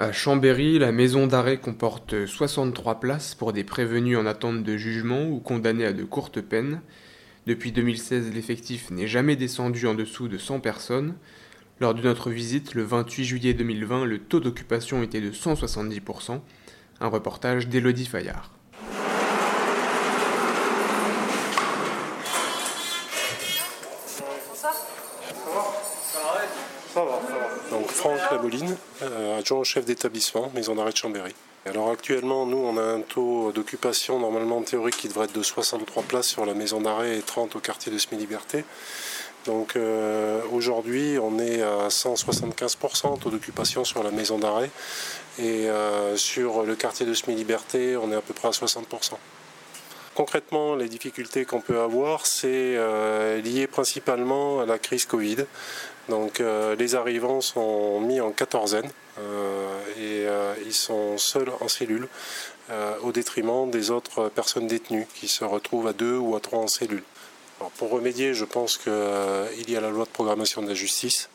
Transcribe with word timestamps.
À 0.00 0.12
Chambéry, 0.12 0.78
la 0.78 0.92
maison 0.92 1.26
d'arrêt 1.26 1.56
comporte 1.56 2.24
63 2.24 3.00
places 3.00 3.34
pour 3.34 3.52
des 3.52 3.64
prévenus 3.64 4.16
en 4.16 4.26
attente 4.26 4.62
de 4.62 4.76
jugement 4.76 5.26
ou 5.26 5.40
condamnés 5.40 5.86
à 5.86 5.92
de 5.92 6.04
courtes 6.04 6.40
peines. 6.40 6.82
Depuis 7.48 7.72
2016, 7.72 8.32
l'effectif 8.32 8.92
n'est 8.92 9.08
jamais 9.08 9.34
descendu 9.34 9.88
en 9.88 9.94
dessous 9.94 10.28
de 10.28 10.38
100 10.38 10.60
personnes. 10.60 11.16
Lors 11.80 11.94
de 11.94 12.02
notre 12.02 12.30
visite 12.30 12.76
le 12.76 12.84
28 12.84 13.24
juillet 13.24 13.54
2020, 13.54 14.04
le 14.04 14.20
taux 14.20 14.38
d'occupation 14.38 15.02
était 15.02 15.20
de 15.20 15.32
170%. 15.32 16.42
Un 17.00 17.08
reportage 17.08 17.66
d'Élodie 17.66 18.06
Fayard. 18.06 18.57
Donc 27.70 27.86
Franck 27.88 28.18
Lamoline, 28.30 28.76
euh, 29.02 29.38
adjoint 29.38 29.62
chef 29.62 29.84
d'établissement, 29.84 30.50
maison 30.54 30.74
d'arrêt 30.74 30.92
de 30.92 30.96
Chambéry. 30.96 31.34
Alors 31.66 31.90
actuellement, 31.90 32.46
nous, 32.46 32.56
on 32.56 32.76
a 32.78 32.82
un 32.82 33.00
taux 33.00 33.52
d'occupation 33.52 34.18
normalement 34.18 34.62
théorique 34.62 34.96
qui 34.96 35.08
devrait 35.08 35.26
être 35.26 35.34
de 35.34 35.42
63 35.42 36.02
places 36.04 36.28
sur 36.28 36.46
la 36.46 36.54
maison 36.54 36.80
d'arrêt 36.80 37.18
et 37.18 37.22
30 37.22 37.56
au 37.56 37.60
quartier 37.60 37.92
de 37.92 37.98
Semi-Liberté. 37.98 38.64
Donc 39.44 39.76
euh, 39.76 40.40
aujourd'hui, 40.52 41.18
on 41.22 41.38
est 41.38 41.62
à 41.62 41.88
175% 41.88 43.18
taux 43.20 43.30
d'occupation 43.30 43.84
sur 43.84 44.02
la 44.02 44.10
maison 44.10 44.38
d'arrêt 44.38 44.70
et 45.38 45.68
euh, 45.68 46.16
sur 46.16 46.62
le 46.62 46.74
quartier 46.74 47.06
de 47.06 47.14
Semi-Liberté, 47.14 47.96
on 47.96 48.10
est 48.10 48.16
à 48.16 48.22
peu 48.22 48.34
près 48.34 48.48
à 48.48 48.52
60%. 48.52 49.12
Concrètement, 50.14 50.74
les 50.74 50.88
difficultés 50.88 51.44
qu'on 51.44 51.60
peut 51.60 51.78
avoir, 51.78 52.26
c'est 52.26 52.76
lié 53.40 53.68
principalement 53.68 54.60
à 54.60 54.66
la 54.66 54.76
crise 54.80 55.04
Covid. 55.04 55.44
Donc 56.08 56.42
les 56.78 56.94
arrivants 56.94 57.40
sont 57.40 58.00
mis 58.00 58.20
en 58.20 58.30
quatorzaine 58.30 58.90
et 59.98 60.26
ils 60.64 60.74
sont 60.74 61.18
seuls 61.18 61.50
en 61.60 61.68
cellule 61.68 62.08
au 63.02 63.12
détriment 63.12 63.70
des 63.70 63.90
autres 63.90 64.28
personnes 64.28 64.66
détenues 64.66 65.06
qui 65.14 65.28
se 65.28 65.44
retrouvent 65.44 65.86
à 65.86 65.92
deux 65.92 66.16
ou 66.16 66.34
à 66.34 66.40
trois 66.40 66.60
en 66.60 66.66
cellule. 66.66 67.02
Pour 67.76 67.90
remédier, 67.90 68.32
je 68.32 68.46
pense 68.46 68.78
qu'il 68.78 69.70
y 69.70 69.76
a 69.76 69.80
la 69.80 69.90
loi 69.90 70.04
de 70.04 70.10
programmation 70.10 70.62
de 70.62 70.68
la 70.68 70.74
justice 70.74 71.28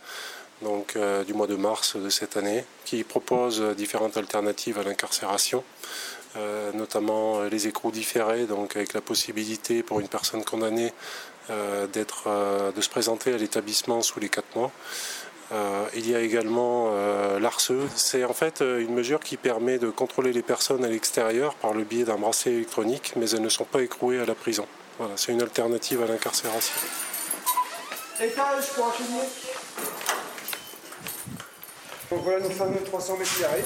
donc, 0.64 0.98
du 1.28 1.34
mois 1.34 1.48
de 1.48 1.56
mars 1.56 1.96
de 1.96 2.10
cette 2.10 2.36
année 2.38 2.66
qui 2.86 3.04
propose 3.04 3.62
différentes 3.76 4.18
alternatives 4.18 4.80
à 4.80 4.84
l'incarcération. 4.84 5.64
Euh, 6.36 6.72
notamment 6.74 7.44
les 7.44 7.68
écrous 7.68 7.92
différés, 7.92 8.48
donc 8.48 8.76
avec 8.76 8.94
la 8.94 9.02
possibilité 9.02 9.84
pour 9.84 10.00
une 10.00 10.08
personne 10.08 10.44
condamnée 10.44 10.88
euh, 10.88 10.90
d'être, 11.92 12.24
euh, 12.28 12.72
de 12.72 12.82
se 12.82 12.90
présenter 12.90 13.34
à 13.34 13.38
l'établissement 13.38 14.02
sous 14.02 14.20
les 14.20 14.30
quatre 14.30 14.56
mois. 14.56 14.72
il 15.96 16.10
y 16.10 16.16
a 16.16 16.22
également 16.22 16.92
l'ARCE. 17.40 17.74
C'est 17.96 18.26
en 18.26 18.34
fait 18.34 18.62
une 18.62 18.94
mesure 18.94 19.20
qui 19.20 19.38
permet 19.38 19.78
de 19.78 19.92
contrôler 19.92 20.34
les 20.34 20.42
personnes 20.42 20.84
à 20.84 20.88
l'extérieur 20.88 21.54
par 21.56 21.74
le 21.74 21.84
biais 21.84 22.06
d'un 22.06 22.18
bracelet 22.18 22.54
électronique, 22.54 23.14
mais 23.18 23.30
elles 23.30 23.42
ne 23.42 23.50
sont 23.50 23.66
pas 23.66 23.84
écrouées 23.84 24.20
à 24.20 24.26
la 24.26 24.34
prison. 24.34 24.66
Voilà, 24.98 25.14
c'est 25.16 25.32
une 25.32 25.42
alternative 25.42 26.02
à 26.02 26.08
l'incarcération. 26.08 26.74
Étage 28.20 28.70
pour 28.76 28.86
enchaîner. 28.86 29.28
Donc 32.10 32.22
voilà 32.24 32.40
nos 32.40 32.50
fameux 32.50 32.84
300 32.84 33.18
mètres 33.18 33.40
carrés. 33.40 33.64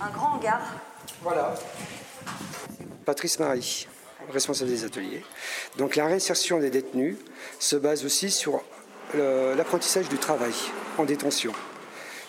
Un 0.00 0.10
grand 0.10 0.34
hangar. 0.36 0.60
Voilà. 1.22 1.54
Patrice 3.04 3.38
Marie, 3.38 3.86
responsable 4.32 4.70
des 4.70 4.84
ateliers. 4.84 5.24
Donc 5.76 5.96
la 5.96 6.06
réinsertion 6.06 6.58
des 6.58 6.70
détenus 6.70 7.16
se 7.58 7.76
base 7.76 8.04
aussi 8.04 8.30
sur 8.30 8.62
l'apprentissage 9.14 10.08
du 10.08 10.18
travail 10.18 10.54
en 10.98 11.04
détention. 11.04 11.52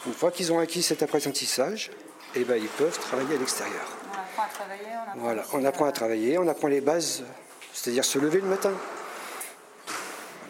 Une 0.05 0.13
fois 0.13 0.31
qu'ils 0.31 0.53
ont 0.53 0.59
acquis 0.59 0.83
cet 0.83 1.03
apprentissage, 1.03 1.91
eh 2.35 2.43
ben, 2.43 2.55
ils 2.55 2.67
peuvent 2.67 2.97
travailler 2.99 3.35
à 3.35 3.39
l'extérieur. 3.39 3.97
On 4.05 4.15
apprend 4.15 4.43
à 4.43 4.47
travailler, 4.47 4.85
on 4.95 5.01
apprend, 5.01 5.21
voilà. 5.21 5.43
on 5.53 5.65
apprend 5.65 5.85
à 5.85 5.91
travailler, 5.91 6.37
on 6.37 6.47
apprend 6.47 6.67
les 6.67 6.81
bases, 6.81 7.23
c'est-à-dire 7.73 8.05
se 8.05 8.19
lever 8.19 8.39
le 8.39 8.47
matin. 8.47 8.73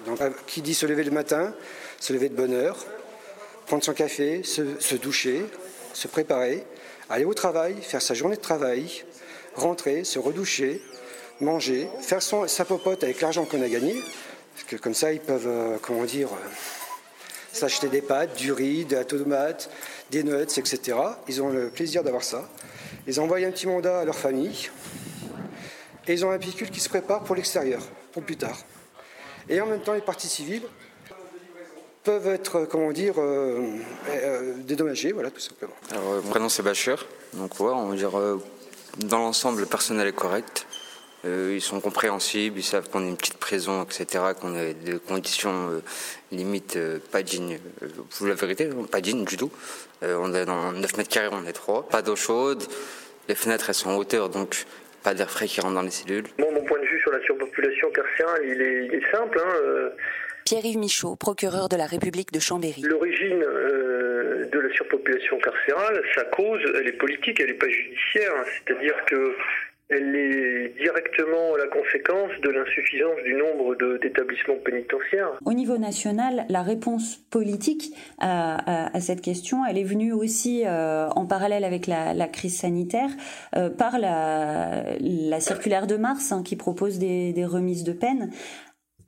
Donc, 0.05 0.19
qui 0.45 0.61
dit 0.61 0.73
se 0.73 0.85
lever 0.85 1.03
le 1.03 1.11
matin, 1.11 1.53
se 1.99 2.13
lever 2.13 2.29
de 2.29 2.35
bonne 2.35 2.53
heure, 2.53 2.77
prendre 3.65 3.83
son 3.83 3.93
café, 3.93 4.43
se, 4.43 4.79
se 4.79 4.95
doucher, 4.95 5.45
se 5.93 6.07
préparer, 6.07 6.65
aller 7.09 7.25
au 7.25 7.33
travail, 7.33 7.81
faire 7.81 8.01
sa 8.01 8.13
journée 8.13 8.35
de 8.35 8.41
travail, 8.41 9.03
rentrer, 9.55 10.03
se 10.03 10.19
redoucher, 10.19 10.81
manger, 11.41 11.87
faire 12.01 12.21
son, 12.21 12.47
sa 12.47 12.65
popote 12.65 13.03
avec 13.03 13.21
l'argent 13.21 13.45
qu'on 13.45 13.61
a 13.61 13.69
gagné, 13.69 13.95
parce 14.53 14.65
que 14.67 14.75
comme 14.75 14.93
ça 14.93 15.13
ils 15.13 15.19
peuvent, 15.19 15.47
euh, 15.47 15.77
comment 15.81 16.03
dire, 16.03 16.29
euh, 16.29 16.47
s'acheter 17.51 17.87
des 17.87 18.01
pâtes, 18.01 18.37
du 18.37 18.51
riz, 18.51 18.85
de 18.85 18.95
la 18.95 19.05
tomate, 19.05 19.69
des 20.11 20.23
nuts, 20.23 20.41
etc. 20.41 20.97
Ils 21.27 21.41
ont 21.41 21.49
le 21.49 21.69
plaisir 21.69 22.03
d'avoir 22.03 22.23
ça. 22.23 22.47
Ils 23.07 23.19
envoient 23.19 23.37
un 23.37 23.51
petit 23.51 23.67
mandat 23.67 23.99
à 23.99 24.05
leur 24.05 24.15
famille 24.15 24.69
et 26.07 26.13
ils 26.13 26.25
ont 26.25 26.31
un 26.31 26.37
pécule 26.37 26.69
qui 26.69 26.79
se 26.79 26.89
prépare 26.89 27.23
pour 27.23 27.35
l'extérieur, 27.35 27.81
pour 28.13 28.23
plus 28.23 28.37
tard. 28.37 28.57
Et 29.49 29.59
en 29.59 29.65
même 29.65 29.81
temps, 29.81 29.93
les 29.93 30.01
parties 30.01 30.27
civiles 30.27 30.63
peuvent 32.03 32.27
être, 32.27 32.65
comment 32.65 32.91
dire, 32.91 33.15
euh, 33.17 33.65
euh, 34.09 34.53
dédommagées, 34.59 35.11
voilà, 35.11 35.31
tout 35.31 35.39
simplement. 35.39 35.73
Alors, 35.91 36.21
prénom 36.21 36.47
c'est 36.47 36.63
Bachir, 36.63 37.05
donc 37.33 37.59
ouais, 37.59 37.71
on 37.71 37.87
va 37.87 37.95
dire, 37.95 38.11
dans 38.99 39.19
l'ensemble, 39.19 39.61
le 39.61 39.65
personnel 39.65 40.07
est 40.07 40.15
correct. 40.15 40.66
Euh, 41.27 41.53
ils 41.55 41.61
sont 41.61 41.81
compréhensibles, 41.81 42.59
ils 42.59 42.63
savent 42.63 42.89
qu'on 42.89 43.03
est 43.03 43.09
une 43.09 43.17
petite 43.17 43.37
prison, 43.37 43.83
etc., 43.83 44.23
qu'on 44.39 44.55
a 44.55 44.73
des 44.73 44.99
conditions 44.99 45.71
euh, 45.71 45.79
limite 46.31 46.77
euh, 46.77 46.99
pas 47.11 47.21
dignes. 47.21 47.59
Vous 48.11 48.27
la 48.27 48.35
vérité, 48.35 48.69
pas 48.91 49.01
dignes 49.01 49.25
du 49.25 49.35
tout. 49.35 49.51
on 50.01 50.33
est 50.33 50.45
dans 50.45 50.71
9 50.71 50.97
mètres 50.97 51.09
carrés, 51.09 51.29
on 51.31 51.45
est 51.45 51.53
trois. 51.53 51.87
Pas 51.87 52.01
d'eau 52.01 52.15
chaude, 52.15 52.63
les 53.27 53.35
fenêtres 53.35 53.69
elles 53.69 53.75
sont 53.75 53.89
en 53.89 53.97
hauteur, 53.97 54.29
donc 54.29 54.65
pas 55.03 55.13
d'air 55.13 55.29
frais 55.29 55.47
qui 55.47 55.59
rentre 55.59 55.75
dans 55.75 55.81
les 55.81 55.91
cellules. 55.91 56.25
Bon, 56.37 56.51
mon 56.51 56.63
point 56.63 56.79
de 56.79 56.85
vue 56.85 56.99
sur 57.01 57.11
la 57.11 57.21
surpopulation 57.23 57.89
carcérale, 57.91 58.41
il 58.45 58.61
est, 58.61 58.85
il 58.85 58.93
est 58.93 59.11
simple. 59.11 59.41
Hein, 59.43 59.89
Pierre-Yves 60.45 60.77
Michaud, 60.77 61.17
procureur 61.17 61.67
de 61.67 61.75
la 61.75 61.87
République 61.87 62.31
de 62.31 62.39
Chambéry. 62.39 62.81
L'origine 62.83 63.39
de 63.39 64.59
la 64.59 64.73
surpopulation 64.73 65.37
carcérale, 65.39 66.01
sa 66.15 66.23
cause, 66.25 66.61
elle 66.79 66.87
est 66.87 66.93
politique, 66.93 67.39
elle 67.41 67.47
n'est 67.47 67.53
pas 67.53 67.67
judiciaire. 67.67 68.33
C'est-à-dire 68.65 68.95
que 69.05 69.35
elle 69.89 70.15
est 70.15 70.73
directement 70.81 71.55
la 71.57 71.67
conséquence 71.67 72.31
de 72.43 72.49
l'insuffisance 72.49 73.23
du 73.23 73.33
nombre 73.35 73.75
d'établissements 73.99 74.57
pénitentiaires. 74.63 75.39
Au 75.45 75.53
niveau 75.53 75.77
national, 75.77 76.45
la 76.49 76.61
réponse 76.61 77.17
politique 77.29 77.95
à, 78.19 78.89
cette 78.99 79.21
question, 79.21 79.65
elle 79.65 79.77
est 79.77 79.83
venue 79.83 80.11
aussi 80.11 80.63
euh, 80.65 81.07
en 81.09 81.25
parallèle 81.25 81.63
avec 81.63 81.87
la, 81.87 82.27
crise 82.27 82.57
sanitaire 82.57 83.09
euh, 83.55 83.69
par 83.69 83.97
la, 83.97 84.83
la, 84.99 85.39
circulaire 85.39 85.87
de 85.87 85.95
mars 85.95 86.33
hein, 86.33 86.43
qui 86.43 86.57
propose 86.57 86.99
des, 86.99 87.31
des 87.31 87.45
remises 87.45 87.85
de 87.85 87.93
peine 87.93 88.31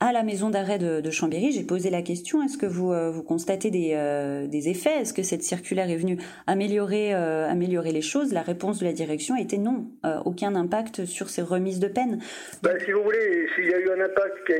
à 0.00 0.12
la 0.12 0.22
maison 0.22 0.48
d'arrêt 0.48 0.78
de, 0.78 1.10
Chambéry, 1.10 1.52
j'ai 1.52 1.62
posé 1.62 1.90
la 1.90 2.00
question 2.00 2.42
est-ce 2.42 2.56
que 2.56 2.64
vous, 2.66 2.90
euh, 2.92 3.20
constatez 3.22 3.70
des, 3.70 3.90
euh, 3.92 4.46
des 4.46 4.70
effets? 4.70 5.00
Est-ce 5.00 5.12
que 5.12 5.22
cette 5.22 5.42
circulaire 5.42 5.90
est 5.90 5.98
venue 5.98 6.16
améliorer, 6.46 7.14
euh, 7.14 7.46
améliorer 7.46 7.92
les 7.92 8.00
choses? 8.00 8.32
La 8.32 8.40
réponse 8.40 8.80
de 8.80 8.86
la 8.86 8.92
direction 8.92 9.36
était 9.36 9.58
non, 9.58 9.90
aucun 10.24 10.54
impact 10.54 11.04
sur 11.04 11.28
ces 11.28 11.42
remises 11.42 11.80
de 11.80 11.88
peine. 11.88 12.18
Ben, 12.62 12.78
si 12.80 12.92
vous 12.92 13.02
voulez, 13.02 13.46
il 13.58 13.68
y 13.68 13.74
a 13.74 13.78
eu 13.78 13.90
un 13.90 14.00
impact 14.00 14.46
qui 14.46 14.52
a 14.52 14.56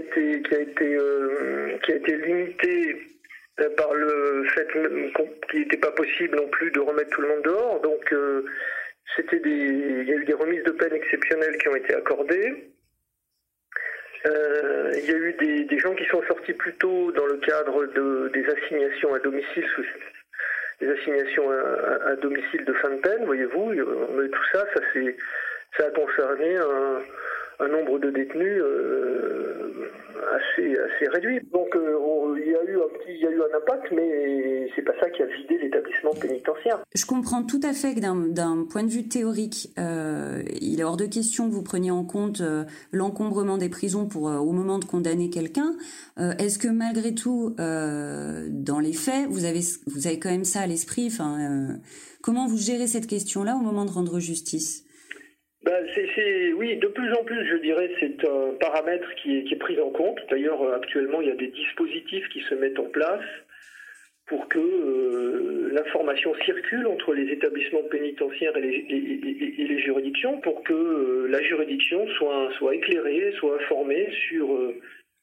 été 1.97 2.17
limité 2.17 2.97
par 3.77 3.95
le 3.95 4.45
fait 4.55 4.67
qu'il 5.51 5.61
n'était 5.61 5.79
pas 5.79 5.93
possible 5.93 6.37
non 6.37 6.49
plus 6.49 6.71
de 6.71 6.81
remettre 6.81 7.09
tout 7.11 7.23
le 7.23 7.29
monde 7.29 7.43
dehors. 7.45 7.81
Donc, 7.81 8.15
c'était 9.17 9.41
des, 9.41 9.51
il 9.51 10.07
y 10.09 10.13
a 10.13 10.17
eu 10.17 10.25
des 10.25 10.35
remises 10.35 10.65
de 10.65 10.73
peine 10.73 10.93
exceptionnelles 10.93 11.57
qui 11.59 11.69
ont 11.69 11.77
été 11.77 11.95
accordées. 11.95 12.73
Euh, 14.27 14.93
il 14.97 15.05
y 15.05 15.11
a 15.11 15.17
eu 15.17 15.33
des, 15.65 15.79
gens 15.79 15.95
qui 15.95 16.05
sont 16.07 16.23
sortis 16.29 16.53
plus 16.53 16.75
tôt 16.75 17.11
dans 17.13 17.27
le 17.27 17.39
cadre 17.39 17.87
de, 17.87 18.31
des 18.35 18.45
assignations 18.51 19.15
à 19.15 19.19
domicile, 19.19 19.67
des 20.81 20.89
assignations 20.91 21.51
à, 21.51 22.17
domicile 22.17 22.65
de 22.65 22.73
fin 22.75 22.91
de 22.91 23.01
peine, 23.01 23.25
voyez-vous. 23.25 23.73
Mais 23.73 24.29
tout 24.29 24.45
ça, 24.53 24.67
ça, 24.75 24.81
ça 25.79 25.87
a 25.87 25.91
concerné 25.91 26.57
un, 26.57 27.01
un, 27.61 27.69
nombre 27.69 27.99
de 27.99 28.11
détenus 28.11 28.61
euh, 28.63 29.91
assez 30.37 31.09
réduit. 31.13 31.41
Donc 31.53 31.75
euh, 31.77 32.37
il 32.39 32.53
y 32.53 32.55
a 32.55 32.65
eu 32.65 32.77
un 32.77 33.13
y 33.13 33.27
a 33.27 33.31
eu 33.31 33.41
un 33.41 33.57
impact, 33.57 33.93
mais 33.93 34.69
c'est 34.75 34.83
pas 34.83 34.95
ça 35.01 35.11
qui 35.11 35.23
a 35.23 35.27
vidé 35.27 35.59
l'établissement 35.59 36.13
pénitentiaire. 36.13 36.79
Je 36.95 37.05
comprends 37.05 37.43
tout 37.43 37.61
à 37.63 37.73
fait 37.73 37.95
que 37.95 38.01
d'un 38.01 38.67
point 38.71 38.83
de 38.83 38.91
vue 38.91 39.09
théorique, 39.09 39.71
euh, 39.79 40.43
il 40.61 40.81
est 40.81 40.85
hors 40.85 40.97
de 40.97 41.07
question 41.07 41.49
que 41.49 41.55
vous 41.55 41.63
preniez 41.63 41.91
en 41.91 42.05
compte 42.05 42.43
l'encombrement 42.93 43.59
des 43.59 43.69
prisons 43.69 44.07
pour 44.07 44.25
au 44.25 44.53
moment 44.53 44.79
de 44.79 44.85
condamner 44.85 45.31
quelqu'un. 45.31 45.75
Est-ce 46.19 46.59
que 46.59 46.69
malgré 46.69 47.15
tout, 47.15 47.55
dans 47.59 48.81
les 48.81 48.93
faits, 48.93 49.27
vous 49.29 49.45
avez 49.45 49.61
vous 49.87 50.07
avez 50.07 50.19
quand 50.19 50.31
même 50.31 50.45
ça 50.45 50.61
à 50.61 50.67
l'esprit? 50.67 51.07
Enfin, 51.07 51.79
comment 52.23 52.47
vous 52.47 52.59
gérez 52.59 52.87
cette 52.87 53.07
question-là 53.07 53.57
au 53.57 53.61
moment 53.61 53.85
de 53.85 53.91
rendre 53.91 54.19
justice? 54.21 54.85
Ben, 55.63 55.87
c'est, 55.95 56.53
oui, 56.55 56.77
de 56.77 56.87
plus 56.87 57.13
en 57.13 57.23
plus, 57.23 57.47
je 57.47 57.57
dirais, 57.57 57.91
c'est 58.01 58.25
un 58.25 58.55
paramètre 58.59 59.15
qui 59.17 59.39
est, 59.39 59.59
pris 59.59 59.79
en 59.79 59.91
compte. 59.91 60.19
D'ailleurs, 60.31 60.63
euh, 60.63 60.77
actuellement, 60.77 61.21
il 61.21 61.29
y 61.29 61.31
a 61.31 61.37
des 61.37 61.49
dispositifs 61.49 62.27
qui 62.31 62.41
se 62.49 62.55
mettent 62.55 62.79
en 62.79 62.89
place 62.89 63.25
pour 64.27 64.49
que 64.49 64.59
euh, 64.59 65.71
l'information 65.73 66.35
circule 66.47 66.87
entre 66.87 67.13
les 67.13 67.31
établissements 67.31 67.83
pénitentiaires 67.91 68.57
et 68.57 68.61
les, 68.63 68.87
et, 69.59 69.65
les 69.65 69.79
juridictions, 69.81 70.41
pour 70.41 70.63
que 70.63 70.73
euh, 70.73 71.27
la 71.29 71.43
juridiction 71.43 72.09
soit, 72.17 72.51
soit 72.57 72.77
éclairée, 72.77 73.35
soit 73.39 73.57
informée 73.57 74.09
sur, 74.29 74.73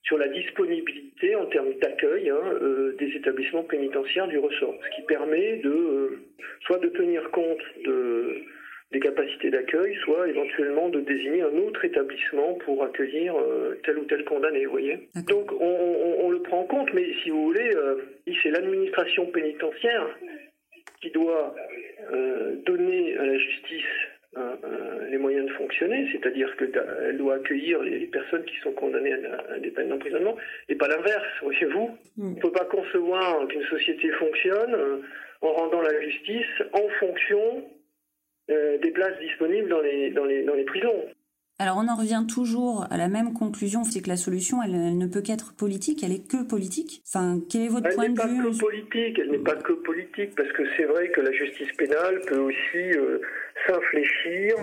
sur 0.04 0.20
la 0.20 0.28
disponibilité 0.28 1.36
en 1.36 1.48
termes 1.48 1.74
d'accueil 1.82 2.30
hein, 2.30 2.94
des 3.00 3.08
établissements 3.16 3.64
pénitentiaires 3.64 4.28
du 4.28 4.38
ressort, 4.38 4.76
ce 4.84 4.96
qui 4.96 5.02
permet 5.08 5.58
de 5.64 6.20
soit 6.62 6.78
de 6.78 6.90
tenir 6.90 7.32
compte 7.32 7.64
de 7.86 8.44
des 8.92 9.00
capacités 9.00 9.50
d'accueil, 9.50 9.96
soit 10.04 10.30
éventuellement 10.30 10.88
de 10.90 11.02
désigner 11.02 11.42
un 11.42 11.58
autre 11.58 11.84
établissement 11.84 12.54
pour 12.66 12.84
accueillir 12.84 13.36
euh, 13.36 13.80
tel 13.84 13.98
ou 13.98 14.06
tel 14.06 14.24
condamné, 14.24 14.66
vous 14.66 14.72
voyez. 14.72 15.10
Donc 15.28 15.52
on, 15.60 16.30
le 16.30 16.42
prend 16.42 16.62
en 16.62 16.66
compte, 16.66 16.94
mais 16.94 17.06
si 17.22 17.30
vous 17.30 17.44
voulez, 17.44 17.70
euh, 17.76 17.96
c'est 18.42 18.50
l'administration 18.50 19.26
pénitentiaire 19.28 20.08
qui 21.02 21.12
doit 21.12 21.54
euh, 22.14 22.56
donner 22.66 23.18
à 23.18 23.26
la 23.26 23.38
justice 23.38 23.86
les 25.10 25.18
moyens 25.18 25.48
de 25.48 25.54
fonctionner, 25.54 26.08
c'est-à-dire 26.12 26.56
qu'elle 26.58 27.18
doit 27.18 27.36
accueillir 27.36 27.82
les, 27.82 28.06
personnes 28.06 28.46
qui 28.46 28.56
sont 28.58 28.72
condamnées 28.72 29.14
à, 29.14 29.58
des 29.58 29.72
peines 29.72 29.90
d'emprisonnement, 29.90 30.38
et 30.70 30.76
pas 30.76 30.88
l'inverse, 30.88 31.26
voyez-vous. 31.42 31.90
Hmm. 32.18 32.34
On 32.34 32.36
ne 32.36 32.40
peut 32.40 32.52
pas 32.52 32.66
concevoir 32.66 33.48
qu'une 33.48 33.64
société 33.64 34.12
fonctionne 34.12 35.02
en 35.42 35.54
rendant 35.54 35.82
la 35.82 36.02
justice 36.02 36.62
en 36.72 36.88
fonction 37.00 37.64
euh, 38.50 38.78
des 38.78 38.92
places 38.92 39.20
disponibles 39.20 39.70
dans 39.70 39.82
les, 39.82 40.12
dans 40.12 40.26
les, 40.26 40.44
dans 40.44 40.56
les 40.56 40.64
prisons. 40.66 41.04
Alors 41.60 41.78
on 41.78 41.88
en 41.88 41.96
revient 41.96 42.24
toujours 42.32 42.86
à 42.92 42.98
la 42.98 43.08
même 43.08 43.34
conclusion, 43.34 43.84
c'est 43.84 44.02
que 44.02 44.10
la 44.10 44.16
solution, 44.16 44.62
elle, 44.64 44.96
ne 44.96 45.08
peut 45.08 45.22
qu'être 45.22 45.56
politique, 45.58 46.04
elle 46.04 46.12
est 46.12 46.30
que 46.30 46.48
politique. 46.48 47.02
Enfin, 47.08 47.40
quel 47.50 47.64
est 47.64 47.68
votre 47.68 47.90
point 47.96 48.10
de 48.10 48.22
vue 48.22 48.28
Elle 48.30 48.44
n'est 48.44 48.50
pas 48.54 48.54
que 48.54 48.60
politique, 48.60 49.20
elle 49.20 49.32
n'est 49.32 49.38
pas 49.40 49.56
que 49.56 49.74
politique, 49.74 50.36
parce 50.36 50.52
que 50.52 50.64
c'est 50.78 50.84
vrai 50.84 51.10
que 51.10 51.22
la 51.22 51.32
justice 51.32 51.72
pénale 51.74 52.22
peut 52.28 52.38
aussi 52.38 52.92
euh, 52.94 53.20
s'infléchir 53.66 54.56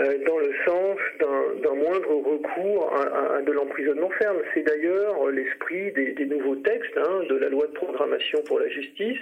euh, 0.00 0.18
dans 0.26 0.38
le 0.38 0.52
sens 0.66 0.98
d'un 1.20 1.74
moindre 1.74 2.10
recours 2.10 2.92
à, 2.92 3.40
de 3.40 3.52
l'emprisonnement 3.52 4.10
ferme. 4.18 4.38
C'est 4.54 4.64
d'ailleurs 4.64 5.30
l'esprit 5.30 5.92
des, 5.92 6.12
des, 6.14 6.26
nouveaux 6.26 6.56
textes 6.56 6.98
hein, 6.98 7.22
de 7.30 7.36
la 7.36 7.48
loi 7.48 7.68
de 7.68 7.74
programmation 7.74 8.42
pour 8.44 8.58
la 8.58 8.68
justice 8.68 9.20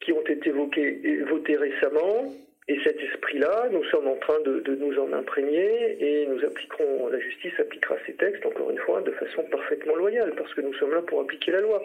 qui 0.00 0.12
ont 0.12 0.24
été 0.26 0.52
votés 0.52 1.56
récemment 1.56 2.32
et 2.70 2.78
cet 2.84 3.00
esprit-là, 3.00 3.68
nous 3.72 3.82
sommes 3.86 4.06
en 4.06 4.14
train 4.14 4.38
de, 4.42 4.62
nous 4.76 4.96
en 4.96 5.12
imprégner 5.12 5.96
et 5.98 6.26
nous 6.28 6.38
appliquerons, 6.44 7.08
la 7.08 7.18
justice 7.18 7.52
appliquera 7.58 7.96
ces 8.06 8.14
textes, 8.14 8.46
encore 8.46 8.70
une 8.70 8.78
fois, 8.78 9.02
de 9.02 9.10
façon 9.10 9.42
parfaitement 9.50 9.96
loyale, 9.96 10.32
parce 10.36 10.54
que 10.54 10.60
nous 10.60 10.72
sommes 10.74 10.94
là 10.94 11.02
pour 11.02 11.20
appliquer 11.20 11.50
la 11.50 11.62
loi. 11.62 11.82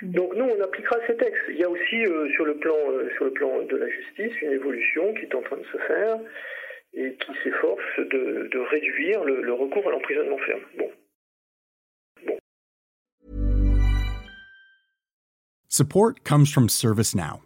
Donc 0.00 0.34
nous, 0.34 0.46
on 0.46 0.60
appliquera 0.62 0.96
ces 1.06 1.14
textes. 1.16 1.42
Il 1.50 1.56
y 1.56 1.64
a 1.64 1.68
aussi 1.68 2.06
euh, 2.06 2.26
sur, 2.30 2.46
le 2.46 2.54
plan, 2.56 2.74
euh, 2.88 3.10
sur 3.16 3.26
le 3.26 3.32
plan 3.32 3.60
de 3.64 3.76
la 3.76 3.86
justice 3.90 4.40
une 4.40 4.52
évolution 4.52 5.12
qui 5.12 5.26
est 5.26 5.34
en 5.34 5.42
train 5.42 5.58
de 5.58 5.66
se 5.66 5.76
faire 5.76 6.20
et 6.94 7.12
qui 7.12 7.32
s'efforce 7.44 7.98
de, 7.98 8.58
réduire 8.70 9.24
le, 9.24 9.42
le 9.42 9.52
recours 9.52 9.86
à 9.88 9.90
l'emprisonnement 9.90 10.38
ferme. 10.38 10.62
Bon. 10.78 10.90
bon. 12.24 12.38
Support 15.68 16.24
comes 16.24 16.46
from 16.46 16.70
ServiceNow. 16.70 17.45